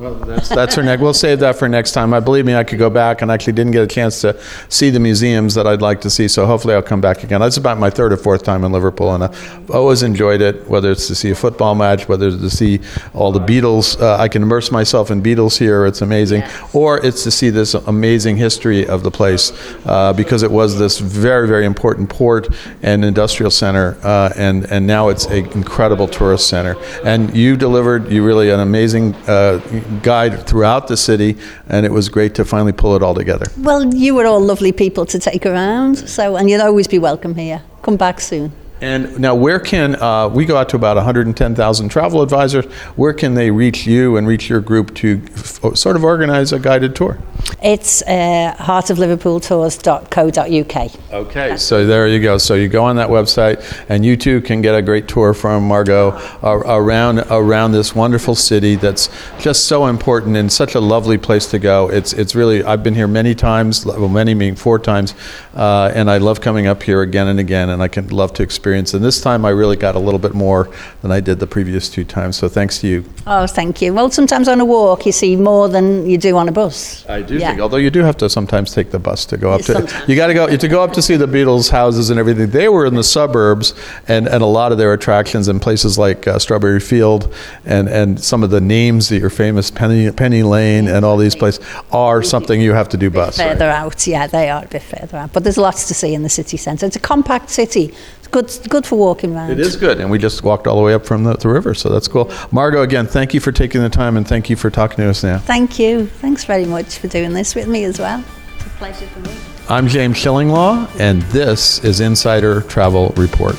Well, 0.00 0.14
that's, 0.14 0.48
that's 0.48 0.74
her 0.76 0.82
neck. 0.82 1.00
We'll 1.00 1.12
save 1.12 1.40
that 1.40 1.56
for 1.56 1.68
next 1.68 1.92
time. 1.92 2.14
I 2.14 2.20
believe 2.20 2.46
me, 2.46 2.54
I 2.54 2.64
could 2.64 2.78
go 2.78 2.88
back 2.88 3.20
and 3.20 3.30
actually 3.30 3.52
didn't 3.52 3.72
get 3.72 3.82
a 3.82 3.86
chance 3.86 4.22
to 4.22 4.40
see 4.70 4.88
the 4.88 4.98
museums 4.98 5.52
that 5.56 5.66
I'd 5.66 5.82
like 5.82 6.00
to 6.00 6.08
see. 6.08 6.26
So 6.26 6.46
hopefully, 6.46 6.72
I'll 6.72 6.80
come 6.80 7.02
back 7.02 7.22
again. 7.22 7.38
That's 7.38 7.58
about 7.58 7.76
my 7.76 7.90
third 7.90 8.10
or 8.10 8.16
fourth 8.16 8.42
time 8.42 8.64
in 8.64 8.72
Liverpool, 8.72 9.14
and 9.14 9.24
I've 9.24 9.70
always 9.70 10.02
enjoyed 10.02 10.40
it. 10.40 10.66
Whether 10.66 10.90
it's 10.90 11.06
to 11.08 11.14
see 11.14 11.32
a 11.32 11.34
football 11.34 11.74
match, 11.74 12.08
whether 12.08 12.28
it's 12.28 12.38
to 12.38 12.48
see 12.48 12.80
all 13.12 13.30
the 13.30 13.40
Beatles, 13.40 14.00
uh, 14.00 14.16
I 14.16 14.28
can 14.28 14.42
immerse 14.42 14.70
myself 14.70 15.10
in 15.10 15.22
Beatles 15.22 15.58
here. 15.58 15.84
It's 15.84 16.00
amazing. 16.00 16.44
Or 16.72 17.04
it's 17.04 17.22
to 17.24 17.30
see 17.30 17.50
this 17.50 17.74
amazing 17.74 18.38
history 18.38 18.86
of 18.86 19.02
the 19.02 19.10
place 19.10 19.52
uh, 19.84 20.14
because 20.14 20.42
it 20.42 20.50
was 20.50 20.78
this 20.78 20.98
very, 20.98 21.46
very 21.46 21.66
important 21.66 22.08
port 22.08 22.48
and 22.82 23.04
industrial 23.04 23.50
center, 23.50 23.98
uh, 24.02 24.32
and 24.34 24.64
and 24.70 24.86
now 24.86 25.10
it's 25.10 25.26
an 25.26 25.44
incredible 25.52 26.08
tourist 26.08 26.48
center. 26.48 26.74
And 27.04 27.36
you 27.36 27.54
delivered 27.54 28.10
you 28.10 28.24
really 28.24 28.48
an 28.48 28.60
amazing 28.60 29.14
uh, 29.26 29.60
guide 30.02 30.46
throughout 30.46 30.88
the 30.88 30.96
city, 30.96 31.36
and 31.68 31.84
it 31.84 31.92
was 31.92 32.08
great 32.08 32.34
to 32.36 32.44
finally 32.44 32.72
pull 32.72 32.96
it 32.96 33.02
all 33.02 33.14
together. 33.14 33.46
Well, 33.58 33.94
you 33.94 34.14
were 34.14 34.26
all 34.26 34.40
lovely 34.40 34.72
people 34.72 35.06
to 35.06 35.18
take 35.18 35.46
around, 35.46 35.96
so 36.08 36.36
and 36.36 36.48
you'll 36.48 36.62
always 36.62 36.88
be 36.88 36.98
welcome 36.98 37.34
here. 37.34 37.62
Come 37.82 37.96
back 37.96 38.20
soon. 38.20 38.52
And 38.80 39.18
now, 39.18 39.34
where 39.34 39.60
can 39.60 40.00
uh, 40.00 40.28
we 40.28 40.46
go 40.46 40.56
out 40.56 40.70
to 40.70 40.76
about 40.76 40.96
110,000 40.96 41.88
travel 41.90 42.22
advisors? 42.22 42.64
Where 42.96 43.12
can 43.12 43.34
they 43.34 43.50
reach 43.50 43.86
you 43.86 44.16
and 44.16 44.26
reach 44.26 44.48
your 44.48 44.62
group 44.62 44.94
to 44.96 45.22
f- 45.34 45.76
sort 45.76 45.96
of 45.96 46.04
organize 46.04 46.52
a 46.52 46.58
guided 46.58 46.96
tour? 46.96 47.18
It's 47.62 48.00
uh, 48.02 48.54
heartofliverpooltours.co.uk. 48.58 51.12
Okay, 51.12 51.56
so 51.58 51.84
there 51.84 52.08
you 52.08 52.22
go. 52.22 52.38
So 52.38 52.54
you 52.54 52.68
go 52.68 52.84
on 52.84 52.96
that 52.96 53.10
website, 53.10 53.84
and 53.90 54.02
you 54.02 54.16
too 54.16 54.40
can 54.40 54.62
get 54.62 54.74
a 54.74 54.80
great 54.80 55.08
tour 55.08 55.34
from 55.34 55.68
Margo 55.68 56.12
uh, 56.42 56.62
around 56.64 57.18
around 57.30 57.72
this 57.72 57.94
wonderful 57.94 58.34
city 58.34 58.76
that's 58.76 59.10
just 59.38 59.66
so 59.66 59.88
important 59.88 60.38
and 60.38 60.50
such 60.50 60.74
a 60.74 60.80
lovely 60.80 61.18
place 61.18 61.44
to 61.48 61.58
go. 61.58 61.90
It's 61.90 62.14
it's 62.14 62.34
really 62.34 62.64
I've 62.64 62.82
been 62.82 62.94
here 62.94 63.08
many 63.08 63.34
times, 63.34 63.84
well, 63.84 64.08
many 64.08 64.32
meaning 64.32 64.56
four 64.56 64.78
times, 64.78 65.14
uh, 65.54 65.92
and 65.94 66.10
I 66.10 66.16
love 66.16 66.40
coming 66.40 66.66
up 66.66 66.82
here 66.82 67.02
again 67.02 67.28
and 67.28 67.38
again, 67.38 67.68
and 67.68 67.82
I 67.82 67.88
can 67.88 68.08
love 68.08 68.32
to 68.34 68.42
experience. 68.42 68.69
And 68.74 69.04
this 69.04 69.20
time 69.20 69.44
I 69.44 69.50
really 69.50 69.76
got 69.76 69.94
a 69.94 69.98
little 69.98 70.18
bit 70.20 70.34
more 70.34 70.70
than 71.02 71.10
I 71.12 71.20
did 71.20 71.38
the 71.40 71.46
previous 71.46 71.88
two 71.88 72.04
times. 72.04 72.36
So 72.36 72.48
thanks 72.48 72.78
to 72.80 72.86
you. 72.86 73.04
Oh, 73.26 73.46
thank 73.46 73.82
you. 73.82 73.92
Well, 73.92 74.10
sometimes 74.10 74.48
on 74.48 74.60
a 74.60 74.64
walk 74.64 75.06
you 75.06 75.12
see 75.12 75.36
more 75.36 75.68
than 75.68 76.08
you 76.08 76.18
do 76.18 76.36
on 76.36 76.48
a 76.48 76.52
bus. 76.52 77.04
I 77.08 77.22
do 77.22 77.36
Yeah. 77.36 77.48
think, 77.50 77.60
although 77.60 77.76
you 77.76 77.90
do 77.90 78.00
have 78.00 78.16
to 78.18 78.30
sometimes 78.30 78.72
take 78.74 78.90
the 78.90 78.98
bus 78.98 79.24
to 79.26 79.36
go 79.36 79.52
up 79.52 79.62
to. 79.62 79.72
Sometimes. 79.74 80.08
You 80.08 80.16
got 80.16 80.28
to 80.28 80.34
go 80.34 80.56
to 80.56 80.68
go 80.68 80.82
up 80.82 80.92
to 80.94 81.02
see 81.02 81.16
the 81.16 81.26
Beatles' 81.26 81.70
houses 81.70 82.10
and 82.10 82.18
everything. 82.18 82.50
They 82.50 82.68
were 82.68 82.86
in 82.86 82.94
the 82.94 83.04
suburbs, 83.04 83.74
and, 84.08 84.26
and 84.28 84.42
a 84.42 84.46
lot 84.46 84.72
of 84.72 84.78
their 84.78 84.92
attractions 84.92 85.48
in 85.48 85.60
places 85.60 85.98
like 85.98 86.26
uh, 86.26 86.38
Strawberry 86.38 86.80
Field, 86.80 87.32
and, 87.64 87.88
and 87.88 88.18
some 88.22 88.42
of 88.42 88.50
the 88.50 88.60
names 88.60 89.08
that 89.08 89.22
are 89.22 89.30
famous, 89.30 89.70
Penny 89.70 90.10
Penny 90.12 90.42
Lane, 90.42 90.88
and 90.88 91.04
all 91.04 91.16
these 91.16 91.36
places 91.36 91.64
are 91.92 92.22
something 92.22 92.60
you 92.60 92.72
have 92.72 92.88
to 92.90 92.96
do 92.96 93.10
bus. 93.10 93.38
right? 93.38 93.52
Further 93.52 93.70
out, 93.70 94.06
yeah, 94.06 94.26
they 94.26 94.50
are 94.50 94.64
a 94.64 94.68
bit 94.68 94.82
further 94.82 95.18
out. 95.18 95.32
But 95.32 95.44
there's 95.44 95.58
lots 95.58 95.88
to 95.88 95.94
see 95.94 96.14
in 96.14 96.22
the 96.22 96.28
city 96.28 96.56
centre. 96.56 96.86
It's 96.86 96.96
a 96.96 97.00
compact 97.00 97.50
city. 97.50 97.92
It's 98.32 98.58
good, 98.58 98.70
good 98.70 98.86
for 98.86 98.96
walking 98.96 99.34
around. 99.34 99.50
It 99.50 99.58
is 99.58 99.76
good, 99.76 100.00
and 100.00 100.10
we 100.10 100.18
just 100.18 100.42
walked 100.44 100.66
all 100.66 100.76
the 100.76 100.82
way 100.82 100.94
up 100.94 101.04
from 101.04 101.24
the, 101.24 101.34
the 101.34 101.48
river, 101.48 101.74
so 101.74 101.88
that's 101.88 102.06
cool. 102.06 102.30
Margo, 102.52 102.82
again, 102.82 103.06
thank 103.06 103.34
you 103.34 103.40
for 103.40 103.50
taking 103.50 103.80
the 103.80 103.88
time, 103.88 104.16
and 104.16 104.26
thank 104.26 104.48
you 104.48 104.56
for 104.56 104.70
talking 104.70 104.98
to 104.98 105.10
us 105.10 105.24
now. 105.24 105.38
Thank 105.38 105.78
you. 105.78 106.06
Thanks 106.06 106.44
very 106.44 106.66
much 106.66 106.98
for 106.98 107.08
doing 107.08 107.32
this 107.32 107.54
with 107.54 107.66
me 107.66 107.84
as 107.84 107.98
well. 107.98 108.22
It's 108.56 108.66
a 108.66 108.70
pleasure 108.70 109.06
for 109.08 109.20
me. 109.20 109.34
I'm 109.68 109.88
James 109.88 110.16
Shillinglaw, 110.16 111.00
and 111.00 111.22
this 111.22 111.82
is 111.84 112.00
Insider 112.00 112.62
Travel 112.62 113.12
Report. 113.16 113.56